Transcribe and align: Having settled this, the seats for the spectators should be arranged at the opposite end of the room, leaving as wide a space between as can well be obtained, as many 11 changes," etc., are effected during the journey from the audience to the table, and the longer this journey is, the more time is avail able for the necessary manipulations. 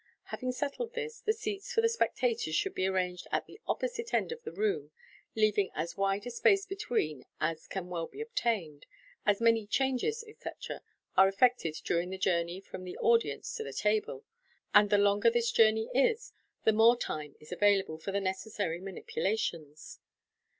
Having 0.33 0.53
settled 0.53 0.93
this, 0.95 1.19
the 1.19 1.31
seats 1.31 1.71
for 1.71 1.81
the 1.81 1.87
spectators 1.87 2.55
should 2.55 2.73
be 2.73 2.87
arranged 2.87 3.27
at 3.31 3.45
the 3.45 3.61
opposite 3.67 4.15
end 4.15 4.31
of 4.31 4.41
the 4.41 4.51
room, 4.51 4.89
leaving 5.35 5.69
as 5.75 5.95
wide 5.95 6.25
a 6.25 6.31
space 6.31 6.65
between 6.65 7.23
as 7.39 7.67
can 7.67 7.87
well 7.87 8.07
be 8.07 8.19
obtained, 8.19 8.87
as 9.27 9.39
many 9.39 9.59
11 9.59 9.67
changes," 9.69 10.23
etc., 10.27 10.81
are 11.15 11.27
effected 11.27 11.75
during 11.83 12.09
the 12.09 12.17
journey 12.17 12.59
from 12.59 12.83
the 12.83 12.97
audience 12.97 13.55
to 13.55 13.63
the 13.63 13.71
table, 13.73 14.25
and 14.73 14.89
the 14.89 14.97
longer 14.97 15.29
this 15.29 15.51
journey 15.51 15.87
is, 15.93 16.33
the 16.63 16.73
more 16.73 16.97
time 16.97 17.35
is 17.39 17.51
avail 17.51 17.77
able 17.77 17.99
for 17.99 18.11
the 18.11 18.19
necessary 18.19 18.79
manipulations. 18.81 19.99